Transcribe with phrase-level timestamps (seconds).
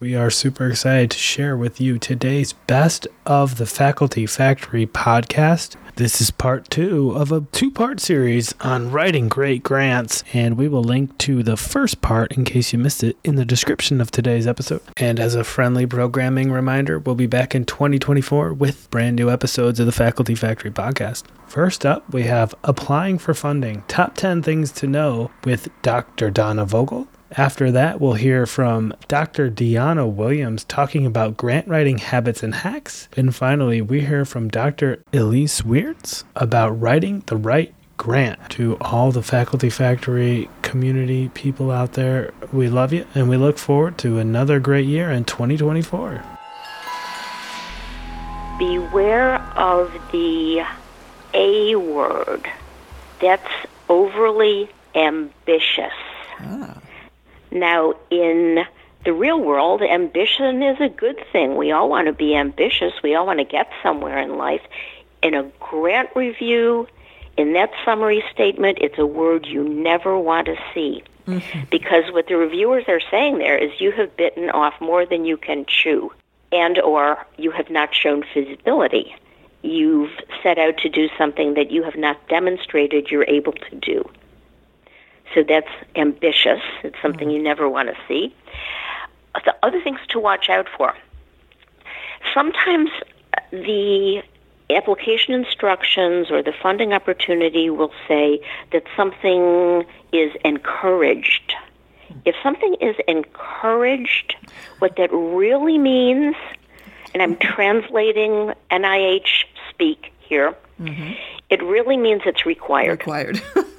[0.00, 5.76] We are super excited to share with you today's Best of the Faculty Factory podcast.
[5.96, 10.68] This is part two of a two part series on writing great grants, and we
[10.68, 14.10] will link to the first part in case you missed it in the description of
[14.10, 14.80] today's episode.
[14.96, 19.80] And as a friendly programming reminder, we'll be back in 2024 with brand new episodes
[19.80, 21.24] of the Faculty Factory podcast.
[21.46, 26.30] First up, we have Applying for Funding Top 10 Things to Know with Dr.
[26.30, 27.06] Donna Vogel.
[27.36, 29.50] After that, we'll hear from Dr.
[29.50, 33.08] Dionna Williams talking about grant writing habits and hacks.
[33.16, 35.04] And finally, we hear from Dr.
[35.12, 38.50] Elise Weerts about writing the right grant.
[38.50, 43.58] To all the Faculty Factory community people out there, we love you and we look
[43.58, 46.24] forward to another great year in 2024.
[48.58, 50.64] Beware of the
[51.34, 52.50] A word.
[53.20, 53.52] That's
[53.88, 55.92] overly ambitious.
[56.40, 56.76] Ah.
[57.50, 58.64] Now, in
[59.04, 61.56] the real world, ambition is a good thing.
[61.56, 62.92] We all want to be ambitious.
[63.02, 64.62] We all want to get somewhere in life.
[65.22, 66.86] In a grant review,
[67.36, 71.02] in that summary statement, it's a word you never want to see.
[71.26, 71.60] Mm-hmm.
[71.70, 75.36] Because what the reviewers are saying there is you have bitten off more than you
[75.36, 76.12] can chew
[76.52, 79.14] and or you have not shown feasibility.
[79.62, 80.10] You've
[80.42, 84.08] set out to do something that you have not demonstrated you're able to do.
[85.34, 86.60] So that's ambitious.
[86.82, 87.36] It's something mm-hmm.
[87.36, 88.34] you never want to see.
[89.44, 90.94] The other things to watch out for.
[92.34, 92.90] Sometimes
[93.50, 94.22] the
[94.70, 98.40] application instructions or the funding opportunity will say
[98.72, 101.54] that something is encouraged.
[102.24, 104.34] If something is encouraged,
[104.80, 106.34] what that really means,
[107.14, 111.12] and I'm translating NIH speak here, mm-hmm.
[111.50, 112.90] it really means it's required.
[112.90, 113.42] Required.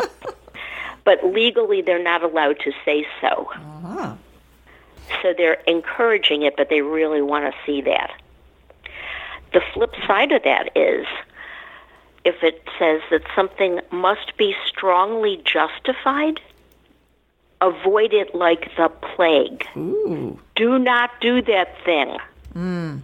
[1.04, 3.50] but legally they're not allowed to say so.
[3.54, 4.16] Uh-huh.
[5.22, 8.12] So they're encouraging it, but they really want to see that.
[9.54, 11.06] The flip side of that is
[12.24, 16.40] if it says that something must be strongly justified,
[17.60, 19.66] avoid it like the plague.
[19.76, 20.40] Ooh.
[20.56, 22.18] Do not do that thing.
[22.56, 23.02] Mm.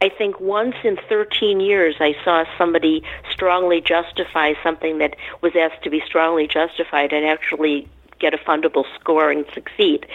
[0.00, 5.82] I think once in 13 years I saw somebody strongly justify something that was asked
[5.84, 10.06] to be strongly justified and actually get a fundable score and succeed.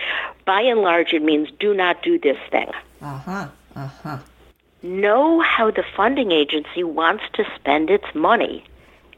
[0.45, 2.71] By and large, it means do not do this thing.
[3.01, 3.47] Uh huh.
[3.75, 4.17] Uh huh.
[4.81, 8.63] Know how the funding agency wants to spend its money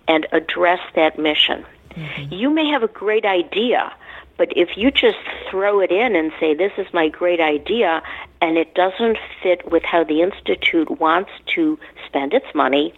[0.07, 1.66] and address that mission.
[1.91, 2.33] Mm-hmm.
[2.33, 3.94] You may have a great idea,
[4.41, 5.19] but if you just
[5.52, 8.02] throw it in and say, this is my great idea,
[8.41, 12.91] and it doesn't fit with how the Institute wants to spend its money,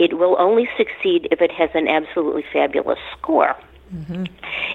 [0.00, 3.54] it will only succeed if it has an absolutely fabulous score.
[3.94, 4.24] Mm-hmm.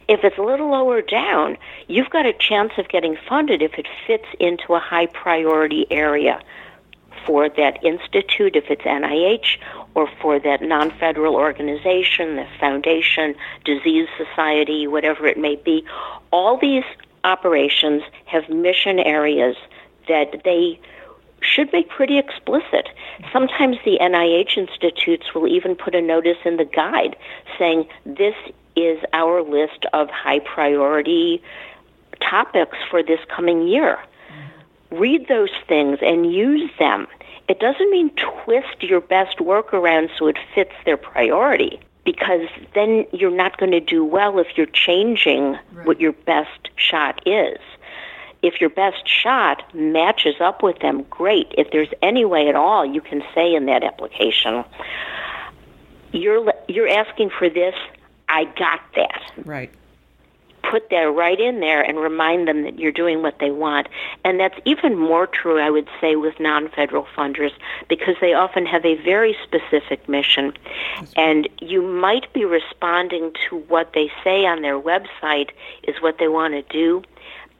[0.08, 1.58] If it's a little lower down,
[1.90, 6.42] you've got a chance of getting funded if it fits into a high priority area
[7.26, 9.58] for that institute, if it's NIH,
[9.96, 15.86] or for that non-federal organization, the foundation, disease society, whatever it may be.
[16.32, 16.84] All these
[17.24, 19.56] operations have mission areas
[20.08, 20.80] that they
[21.42, 22.90] should make pretty explicit.
[23.32, 27.16] Sometimes the NIH institutes will even put a notice in the guide
[27.60, 28.36] saying this
[28.76, 31.42] is our list of high priority
[32.20, 34.00] topics for this coming year
[35.00, 37.08] read those things and use them.
[37.48, 43.06] It doesn't mean twist your best work around so it fits their priority because then
[43.12, 45.86] you're not going to do well if you're changing right.
[45.86, 47.58] what your best shot is.
[48.42, 51.54] If your best shot matches up with them, great.
[51.58, 54.66] If there's any way at all you can say in that application,
[56.12, 57.74] you're you're asking for this,
[58.28, 59.22] I got that.
[59.46, 59.72] Right
[60.74, 63.88] put that right in there and remind them that you're doing what they want.
[64.26, 67.52] And that's even more true, I would say, with non-federal funders
[67.90, 70.52] because they often have a very specific mission.
[71.16, 75.52] And you might be responding to what they say on their website
[75.84, 77.04] is what they want to do.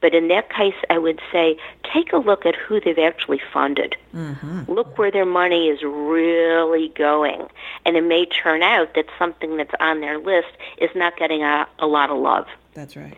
[0.00, 1.56] But in that case, I would say
[1.94, 3.94] take a look at who they've actually funded.
[4.12, 4.64] Mm-hmm.
[4.70, 7.46] Look where their money is really going.
[7.86, 11.68] And it may turn out that something that's on their list is not getting a,
[11.78, 12.48] a lot of love.
[12.74, 13.16] That's right.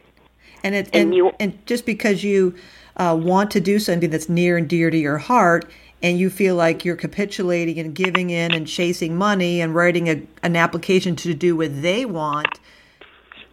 [0.63, 2.55] And it and, and, you, and just because you
[2.97, 5.71] uh, want to do something that's near and dear to your heart,
[6.03, 10.23] and you feel like you're capitulating and giving in and chasing money and writing a,
[10.43, 12.61] an application to do what they want,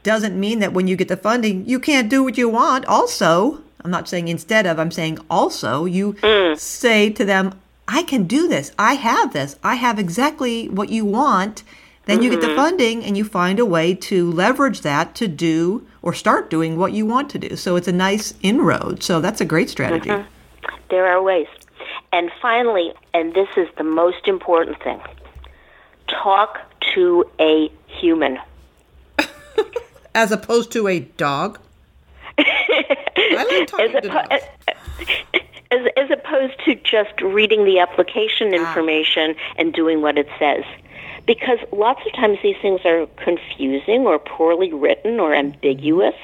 [0.03, 2.85] doesn't mean that when you get the funding, you can't do what you want.
[2.85, 6.57] Also, I'm not saying instead of, I'm saying also, you mm.
[6.57, 8.71] say to them, I can do this.
[8.77, 9.57] I have this.
[9.63, 11.63] I have exactly what you want
[12.06, 12.23] then mm-hmm.
[12.23, 12.56] you get the mm-hmm.
[12.56, 16.91] funding and you find a way to leverage that to do or start doing what
[16.94, 17.55] you want to do.
[17.55, 19.01] So it's a nice inroad.
[19.01, 20.09] So that's a great strategy.
[20.09, 20.29] Mm-hmm.
[20.89, 21.47] There are ways.
[22.11, 25.01] And finally, and this is the most important thing,
[26.07, 26.59] talk
[26.94, 28.38] to a human.
[30.15, 31.59] As opposed to a dog?
[32.38, 34.29] I like talking as to dogs.
[35.71, 38.57] As, as opposed to just reading the application ah.
[38.57, 39.53] information ah.
[39.57, 40.63] and doing what it says
[41.25, 46.15] because lots of times these things are confusing or poorly written or ambiguous,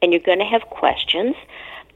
[0.00, 1.34] and you're going to have questions.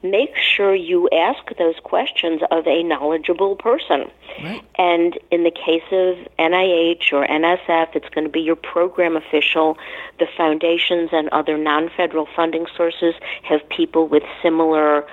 [0.01, 4.09] Make sure you ask those questions of a knowledgeable person.
[4.41, 4.61] Right.
[4.77, 9.77] And in the case of NIH or NSF, it's going to be your program official.
[10.19, 13.13] The foundations and other non-federal funding sources
[13.43, 15.05] have people with similar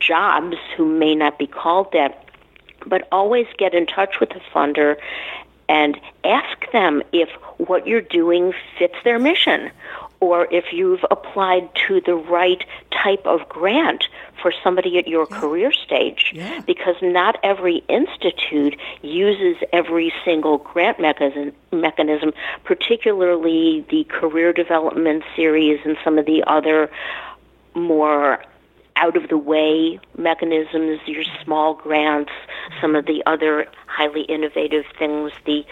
[0.00, 2.22] jobs who may not be called that
[2.86, 4.96] but always get in touch with the funder
[5.68, 7.28] and ask them if
[7.58, 9.70] what you're doing fits their mission
[10.20, 14.04] or if you've applied to the right type of grant
[14.40, 15.40] for somebody at your yeah.
[15.40, 16.60] career stage yeah.
[16.66, 22.32] because not every institute uses every single grant mechanism, mechanism
[22.64, 26.90] particularly the career development series and some of the other
[27.74, 28.42] more
[28.96, 32.32] out of the way mechanisms, your small grants,
[32.80, 35.32] some of the other highly innovative things.
[35.44, 35.64] The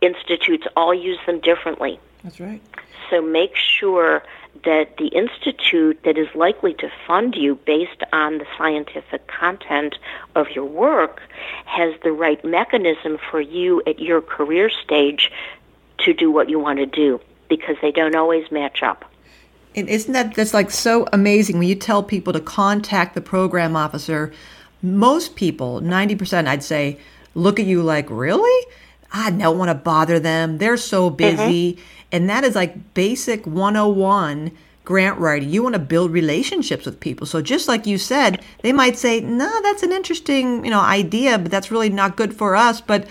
[0.00, 1.98] institutes all use them differently.
[2.22, 2.62] That's right.
[3.10, 4.22] So make sure
[4.64, 9.96] that the institute that is likely to fund you based on the scientific content
[10.34, 11.22] of your work
[11.64, 15.30] has the right mechanism for you at your career stage
[15.98, 19.07] to do what you want to do because they don't always match up.
[19.78, 23.76] And isn't that that's like so amazing when you tell people to contact the program
[23.76, 24.32] officer?
[24.82, 26.98] Most people, 90%, I'd say,
[27.34, 28.66] look at you like, really?
[29.12, 30.58] I don't want to bother them.
[30.58, 31.72] They're so busy.
[31.72, 31.82] Mm-hmm.
[32.12, 34.50] And that is like basic 101
[34.84, 35.50] grant writing.
[35.50, 37.26] You want to build relationships with people.
[37.26, 41.38] So just like you said, they might say, "No, that's an interesting, you know, idea,
[41.38, 43.06] but that's really not good for us." But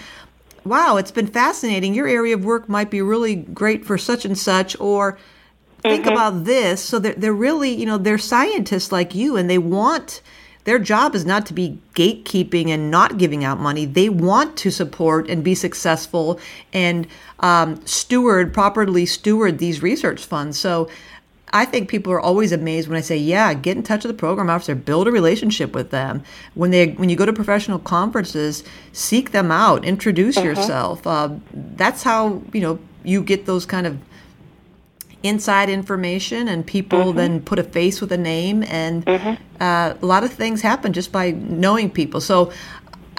[0.65, 1.93] wow, it's been fascinating.
[1.93, 5.19] Your area of work might be really great for such and such or
[5.81, 6.13] think mm-hmm.
[6.13, 6.83] about this.
[6.83, 10.21] So they're, they're really, you know, they're scientists like you and they want,
[10.63, 13.85] their job is not to be gatekeeping and not giving out money.
[13.85, 16.39] They want to support and be successful
[16.73, 17.07] and
[17.39, 20.59] um, steward, properly steward these research funds.
[20.59, 20.89] So
[21.53, 24.19] I think people are always amazed when I say, "Yeah, get in touch with the
[24.19, 26.23] program officer, build a relationship with them."
[26.53, 30.47] When they when you go to professional conferences, seek them out, introduce uh-huh.
[30.47, 31.07] yourself.
[31.07, 33.97] Uh, that's how you know you get those kind of
[35.23, 37.17] inside information and people mm-hmm.
[37.17, 39.43] then put a face with a name and mm-hmm.
[39.61, 42.51] uh, a lot of things happen just by knowing people so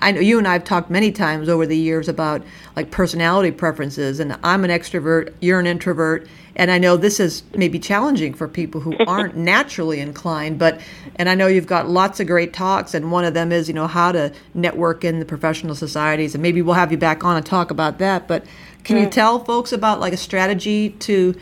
[0.00, 2.43] I know you and I've talked many times over the years about
[2.77, 7.43] like personality preferences, and I'm an extrovert, you're an introvert, and I know this is
[7.56, 10.59] maybe challenging for people who aren't naturally inclined.
[10.59, 10.81] But
[11.17, 13.75] and I know you've got lots of great talks, and one of them is you
[13.75, 17.37] know how to network in the professional societies, and maybe we'll have you back on
[17.37, 18.29] and talk about that.
[18.29, 18.47] But
[18.84, 19.10] can you mm.
[19.10, 21.34] tell folks about like a strategy to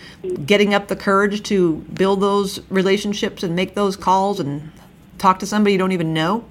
[0.45, 4.73] getting up the courage to build those relationships and make those calls and
[5.19, 6.45] talk to somebody you don't even know?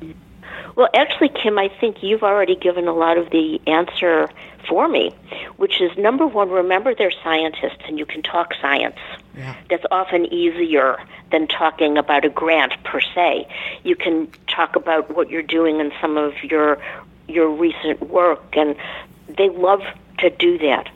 [0.76, 4.30] Well, actually, Kim, I think you've already given a lot of the answer
[4.68, 5.16] for me,
[5.58, 8.98] which is number one, remember they're scientists and you can talk science.
[9.38, 9.56] Yeah.
[9.70, 10.98] That's often easier
[11.32, 13.48] than talking about a grant per se.
[13.84, 16.78] You can talk about what you're doing and some of your
[17.28, 18.76] your recent work and
[19.28, 19.82] they love
[20.20, 20.90] to do that.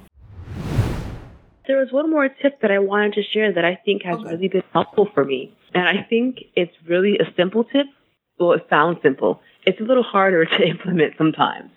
[1.68, 4.32] There was one more tip that I wanted to share that I think has okay.
[4.32, 5.56] really been helpful for me.
[5.74, 7.86] And I think it's really a simple tip.
[8.40, 9.42] Well, it sounds simple.
[9.66, 11.70] It's a little harder to implement sometimes,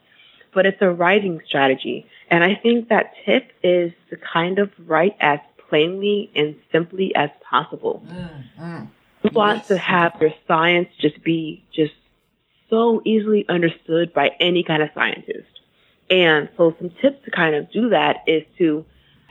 [0.54, 2.06] but it's a writing strategy.
[2.30, 7.30] And I think that tip is to kind of write as plainly and simply as
[7.48, 8.02] possible.
[8.06, 8.88] Mm,
[9.24, 9.68] You want yes.
[9.68, 11.94] to have your science just be just
[12.70, 15.51] so easily understood by any kind of scientist.
[16.12, 18.84] And so some tips to kind of do that is to,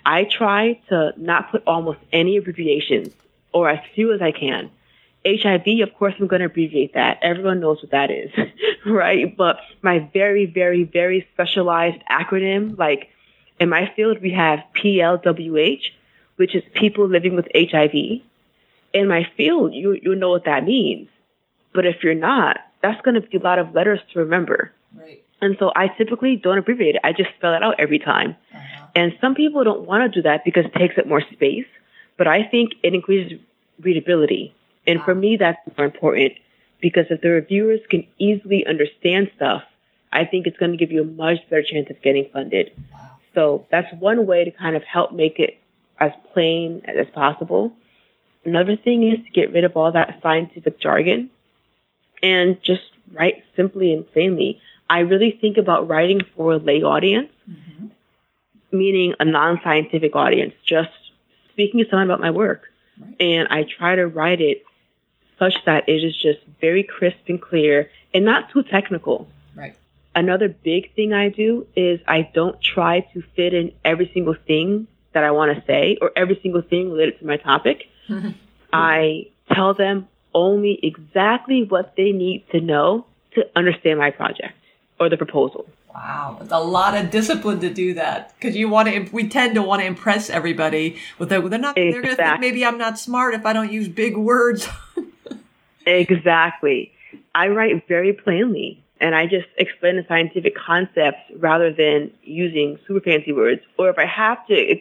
[0.03, 3.13] I try to not put almost any abbreviations
[3.53, 4.71] or as few as I can.
[5.23, 7.19] HIV, of course, I'm going to abbreviate that.
[7.21, 8.31] Everyone knows what that is,
[8.87, 9.37] right?
[9.37, 13.09] But my very, very, very specialized acronym, like
[13.59, 15.83] in my field, we have PLWH,
[16.37, 17.93] which is people living with HIV.
[18.93, 21.09] In my field, you, you know what that means.
[21.75, 24.71] But if you're not, that's going to be a lot of letters to remember.
[24.95, 25.23] Right.
[25.41, 27.01] And so I typically don't abbreviate it.
[27.03, 28.35] I just spell it out every time.
[28.53, 28.87] Uh-huh.
[28.95, 31.65] And some people don't want to do that because it takes up more space,
[32.17, 33.39] but I think it increases
[33.79, 34.53] readability.
[34.85, 35.05] And wow.
[35.05, 36.33] for me, that's more important
[36.79, 39.63] because if the reviewers can easily understand stuff,
[40.11, 42.71] I think it's going to give you a much better chance of getting funded.
[42.91, 42.99] Wow.
[43.33, 45.57] So that's one way to kind of help make it
[45.99, 47.71] as plain as possible.
[48.43, 51.29] Another thing is to get rid of all that scientific jargon
[52.23, 52.81] and just
[53.13, 54.59] write simply and plainly.
[54.91, 57.87] I really think about writing for a lay audience, mm-hmm.
[58.77, 60.89] meaning a non-scientific audience, just
[61.53, 62.63] speaking to someone about my work.
[62.99, 63.15] Right.
[63.21, 64.65] And I try to write it
[65.39, 69.29] such that it is just very crisp and clear and not too technical.
[69.55, 69.77] Right.
[70.13, 74.87] Another big thing I do is I don't try to fit in every single thing
[75.13, 77.85] that I want to say or every single thing related to my topic.
[78.73, 83.05] I tell them only exactly what they need to know
[83.35, 84.55] to understand my project
[85.01, 85.67] or the proposal.
[85.93, 89.09] Wow, it's a lot of discipline to do that because you want to.
[89.11, 91.49] We tend to want to impress everybody with that.
[91.49, 91.75] They're not.
[91.75, 91.91] Exactly.
[91.91, 94.69] They're going to think maybe I'm not smart if I don't use big words.
[95.87, 96.93] exactly.
[97.33, 103.01] I write very plainly, and I just explain the scientific concepts rather than using super
[103.01, 103.61] fancy words.
[103.79, 104.79] Or if I have to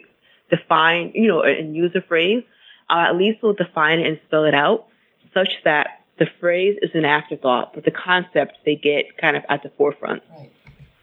[0.51, 2.43] define, you know, and use a phrase,
[2.91, 4.85] uh, at least will define it and spell it out
[5.33, 9.63] such that the phrase is an afterthought, but the concept they get kind of at
[9.63, 10.21] the forefront.
[10.29, 10.51] Right.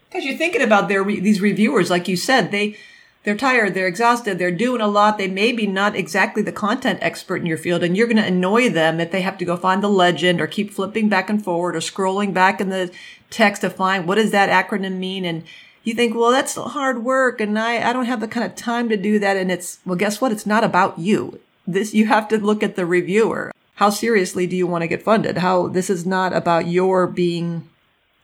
[0.09, 2.77] Because you're thinking about their re- these reviewers, like you said, they
[3.25, 5.19] they're tired, they're exhausted, they're doing a lot.
[5.19, 8.25] They may be not exactly the content expert in your field, and you're going to
[8.25, 11.43] annoy them if they have to go find the legend or keep flipping back and
[11.43, 12.93] forward or scrolling back in the
[13.29, 15.43] text to find what does that acronym mean and
[15.83, 18.89] you think, well, that's hard work and I, I don't have the kind of time
[18.89, 19.37] to do that.
[19.37, 20.33] And it's, well, guess what?
[20.33, 23.53] It's not about you this you have to look at the reviewer.
[23.79, 25.39] How seriously do you want to get funded?
[25.39, 27.69] How this is not about your being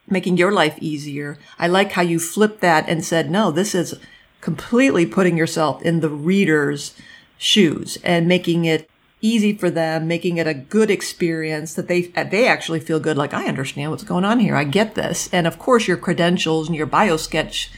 [0.09, 1.39] making your life easier.
[1.61, 3.95] I like how you flipped that and said, no, this is
[4.41, 6.93] completely putting yourself in the reader's
[7.39, 12.49] shoes and making it easy for them, making it a good experience that they they
[12.49, 13.17] actually feel good.
[13.17, 14.57] Like I understand what's going on here.
[14.57, 15.29] I get this.
[15.33, 17.69] And of course, your credentials and your biosketch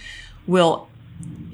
[0.46, 0.88] will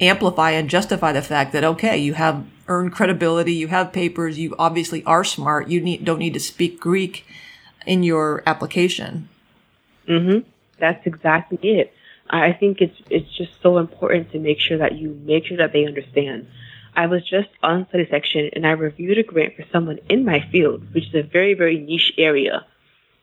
[0.00, 4.54] amplify and justify the fact that okay, you have earned credibility, you have papers, you
[4.58, 5.68] obviously are smart.
[5.68, 7.26] You need don't need to speak Greek
[7.86, 9.28] in your application.
[10.08, 10.44] Mhm.
[10.78, 11.92] That's exactly it.
[12.30, 15.72] I think it's it's just so important to make sure that you make sure that
[15.72, 16.46] they understand.
[16.94, 20.46] I was just on study section and I reviewed a grant for someone in my
[20.52, 22.66] field, which is a very, very niche area.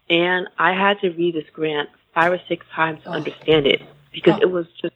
[0.10, 3.14] And I had to read this grant five or six times to oh.
[3.14, 4.42] understand it because oh.
[4.42, 4.96] it was just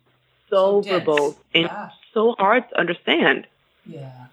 [0.53, 1.89] so, verbose and yeah.
[2.13, 3.47] so hard to understand.
[3.85, 4.27] Yeah.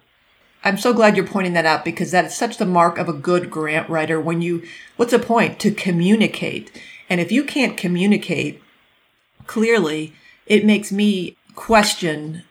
[0.63, 3.15] I'm so glad you're pointing that out because that is such the mark of a
[3.15, 4.63] good grant writer when you,
[4.97, 5.59] what's the point?
[5.61, 6.71] To communicate.
[7.09, 8.63] And if you can't communicate
[9.47, 10.13] clearly,
[10.47, 12.43] it makes me question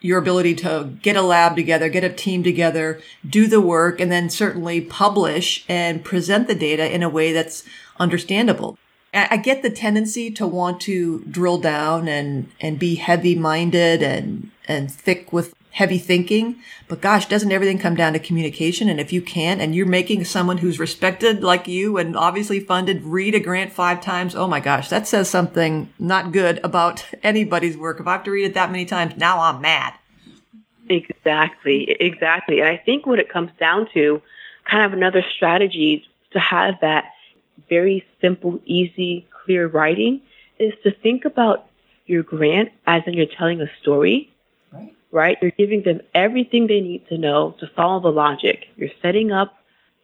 [0.00, 4.12] your ability to get a lab together, get a team together, do the work, and
[4.12, 7.64] then certainly publish and present the data in a way that's
[7.98, 8.78] understandable.
[9.16, 14.50] I get the tendency to want to drill down and, and be heavy minded and,
[14.68, 16.56] and thick with heavy thinking.
[16.88, 18.88] But gosh, doesn't everything come down to communication?
[18.88, 23.04] And if you can't, and you're making someone who's respected like you and obviously funded
[23.04, 27.76] read a grant five times, oh my gosh, that says something not good about anybody's
[27.76, 28.00] work.
[28.00, 29.94] If I have to read it that many times, now I'm mad.
[30.88, 32.60] Exactly, exactly.
[32.60, 34.22] And I think what it comes down to,
[34.64, 37.12] kind of another strategy to have that
[37.68, 40.20] very simple, easy, clear writing
[40.58, 41.66] is to think about
[42.06, 44.32] your grant as in you're telling a story,
[44.72, 44.94] right?
[45.10, 45.38] right?
[45.42, 48.66] You're giving them everything they need to know to follow the logic.
[48.76, 49.56] You're setting up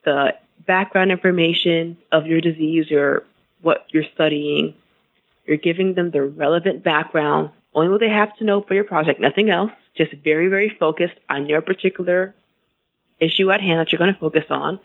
[0.04, 0.34] the
[0.66, 3.24] background information of your disease or
[3.60, 4.74] what you're studying.
[5.46, 9.20] You're giving them the relevant background, only what they have to know for your project,
[9.20, 9.72] nothing else.
[9.96, 12.34] Just very, very focused on your particular
[13.20, 14.80] issue at hand that you're going to focus on.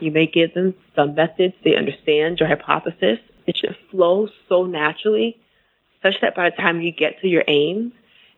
[0.00, 3.18] You may give them some methods they understand your hypothesis.
[3.46, 5.38] It should flow so naturally,
[6.02, 7.92] such that by the time you get to your aims,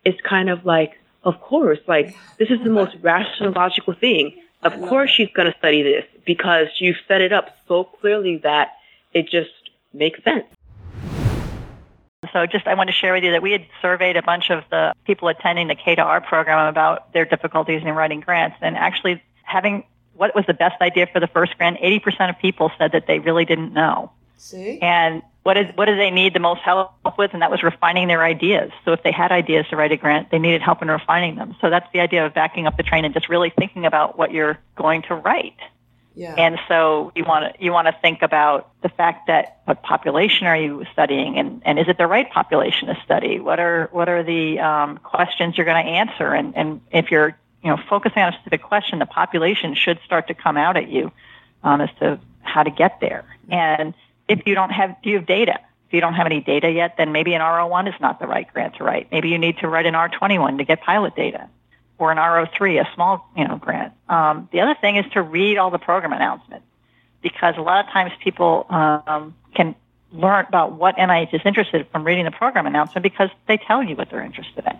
[0.04, 0.92] it's kind of like,
[1.24, 4.34] of course, like this is the most rational, logical thing.
[4.62, 8.72] Of course, she's going to study this because you've set it up so clearly that
[9.12, 9.50] it just
[9.92, 10.44] makes sense.
[12.32, 14.64] So just I want to share with you that we had surveyed a bunch of
[14.70, 18.76] the people attending the K to R program about their difficulties in writing grants and
[18.76, 19.84] actually having
[20.18, 23.20] what was the best idea for the first grant, 80% of people said that they
[23.20, 24.10] really didn't know.
[24.36, 24.78] See?
[24.80, 27.32] And what is what do they need the most help with?
[27.32, 28.70] And that was refining their ideas.
[28.84, 31.56] So if they had ideas to write a grant, they needed help in refining them.
[31.60, 34.32] So that's the idea of backing up the train and just really thinking about what
[34.32, 35.56] you're going to write.
[36.14, 36.34] Yeah.
[36.36, 40.48] And so you want to you want to think about the fact that what population
[40.48, 43.38] are you studying, and, and is it the right population to study?
[43.38, 46.34] What are what are the um, questions you're going to answer?
[46.34, 50.28] And and if you're you know focusing on a specific question, the population should start
[50.28, 51.12] to come out at you
[51.62, 53.24] um, as to how to get there.
[53.48, 53.94] And
[54.28, 55.60] if you don't have do you have data?
[55.88, 58.46] If you don't have any data yet, then maybe an R01 is not the right
[58.52, 59.10] grant to write.
[59.10, 61.48] Maybe you need to write an R21 to get pilot data
[61.96, 63.94] or an R03, a small, you know, grant.
[64.08, 66.66] Um, the other thing is to read all the program announcements.
[67.22, 69.74] because a lot of times people um, can
[70.12, 73.82] learn about what NIH is interested in from reading the program announcement because they tell
[73.82, 74.78] you what they're interested in.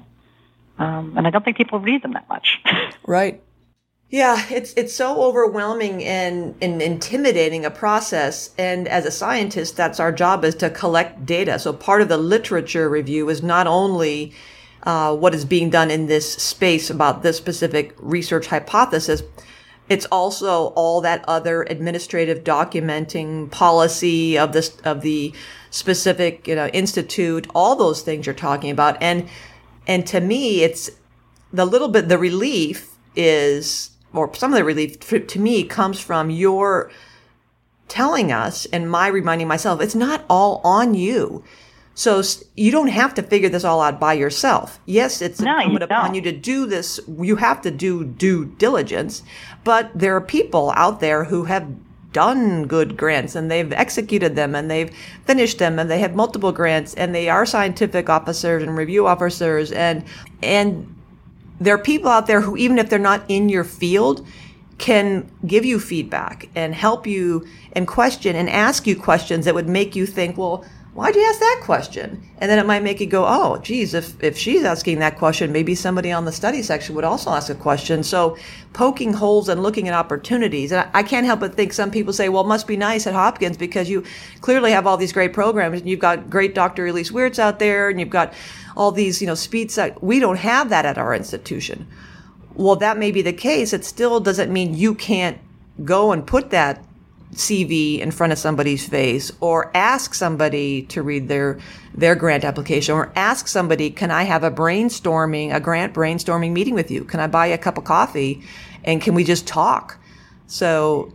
[0.79, 2.61] Um, and I don't think people read them that much.
[3.07, 3.43] right.
[4.11, 8.55] Yeah, it's it's so overwhelming and, and intimidating a process.
[8.57, 11.59] And as a scientist, that's our job is to collect data.
[11.59, 14.33] So part of the literature review is not only
[14.85, 19.23] uh, what is being done in this space about this specific research hypothesis,
[19.91, 25.35] it's also all that other administrative documenting policy of this of the
[25.71, 29.03] specific you know institute, all those things you're talking about.
[29.03, 29.29] And
[29.89, 30.91] and to me, it's
[31.53, 36.31] the little bit the relief is or some of the relief to me comes from
[36.31, 36.91] your
[37.89, 41.43] telling us and my reminding myself it's not all on you.
[41.95, 42.23] So
[42.55, 44.79] you don't have to figure this all out by yourself.
[44.87, 47.01] Yes, it's no, incumbent upon you to do this.
[47.09, 49.25] You have to do due diligence,
[49.65, 51.69] but there are people out there who have
[52.13, 54.91] done good grants and they've executed them and they've
[55.25, 59.73] finished them and they have multiple grants and they are scientific officers and review officers
[59.73, 60.05] and
[60.43, 60.95] and
[61.61, 64.27] there are people out there who, even if they're not in your field,
[64.79, 69.69] can give you feedback and help you and question and ask you questions that would
[69.69, 70.65] make you think, well,
[70.99, 72.21] why'd you ask that question?
[72.39, 75.53] And then it might make you go, oh, geez, if, if she's asking that question,
[75.53, 78.03] maybe somebody on the study section would also ask a question.
[78.03, 78.37] So
[78.73, 80.73] poking holes and looking at opportunities.
[80.73, 83.07] And I, I can't help but think some people say, well, it must be nice
[83.07, 84.03] at Hopkins because you
[84.41, 86.89] clearly have all these great programs and you've got great Dr.
[86.89, 88.35] Elise Weerts out there and you've got
[88.77, 91.87] all these, you know, speeds that we don't have that at our institution.
[92.55, 93.73] Well, that may be the case.
[93.73, 95.39] It still doesn't mean you can't
[95.85, 96.85] go and put that
[97.35, 101.59] CV in front of somebody's face or ask somebody to read their
[101.95, 106.75] their grant application or ask somebody can I have a brainstorming a grant brainstorming meeting
[106.75, 107.05] with you?
[107.05, 108.43] Can I buy a cup of coffee
[108.85, 109.99] and can we just talk?
[110.47, 111.13] So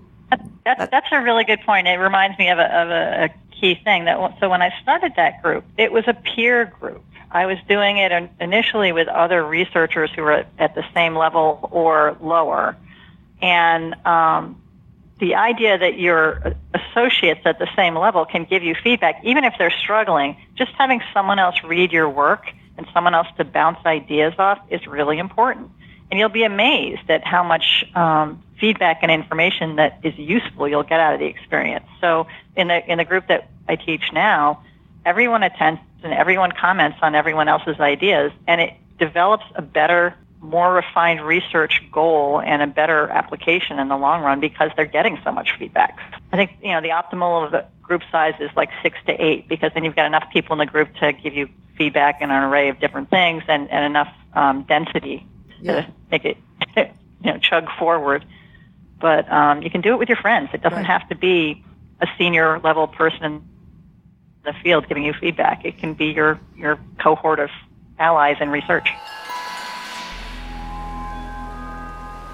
[0.65, 1.87] that's, that's a really good point.
[1.87, 5.13] It reminds me of a, of a, a key thing that so when I started
[5.15, 7.03] that group it was a peer group.
[7.31, 12.15] I was doing it initially with other researchers who were at the same level or
[12.21, 12.77] lower.
[13.41, 14.61] And um,
[15.19, 19.53] the idea that your associates at the same level can give you feedback, even if
[19.57, 22.47] they're struggling, just having someone else read your work
[22.77, 25.69] and someone else to bounce ideas off is really important.
[26.09, 30.83] And you'll be amazed at how much um, feedback and information that is useful you'll
[30.83, 31.85] get out of the experience.
[32.01, 34.63] So in the in the group that I teach now,
[35.05, 40.73] everyone attends and everyone comments on everyone else's ideas, and it develops a better, more
[40.73, 45.31] refined research goal and a better application in the long run because they're getting so
[45.31, 45.97] much feedback.
[46.31, 49.47] I think you know the optimal of the group size is like six to eight
[49.47, 52.43] because then you've got enough people in the group to give you feedback in an
[52.43, 55.25] array of different things and, and enough um, density
[55.61, 55.81] yeah.
[55.81, 56.37] to make it
[56.77, 56.85] you
[57.23, 58.25] know chug forward.
[58.99, 60.49] But um, you can do it with your friends.
[60.53, 60.85] It doesn't right.
[60.85, 61.63] have to be
[61.99, 63.43] a senior level person in
[64.43, 65.65] the field giving you feedback.
[65.65, 67.49] It can be your, your cohort of
[67.99, 68.87] allies in research.